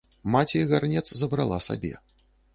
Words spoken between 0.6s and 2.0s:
гарнец забрала сабе.